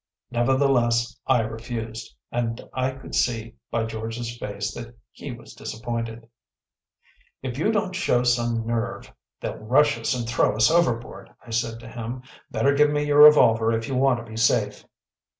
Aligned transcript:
Nevertheless 0.31 1.15
I 1.27 1.41
refused, 1.41 2.15
and 2.31 2.59
I 2.73 2.89
could 2.89 3.13
see 3.13 3.53
by 3.69 3.83
George’s 3.85 4.35
face 4.35 4.73
that 4.73 4.97
he 5.11 5.31
was 5.31 5.53
disappointed. 5.53 6.27
“If 7.43 7.59
you 7.59 7.71
don’t 7.71 7.95
show 7.95 8.23
some 8.23 8.65
nerve, 8.65 9.13
they’ll 9.41 9.53
rush 9.57 9.99
us 9.99 10.15
and 10.19 10.27
throw 10.27 10.55
us 10.55 10.71
overboard,‚ÄĚ 10.71 11.35
I 11.45 11.49
said 11.51 11.79
to 11.81 11.87
him. 11.87 12.23
“Better 12.49 12.73
give 12.73 12.89
me 12.89 13.03
your 13.03 13.21
revolver, 13.21 13.71
if 13.73 13.87
you 13.87 13.95
want 13.95 14.17
to 14.17 14.25
be 14.25 14.37
safe. 14.37 14.83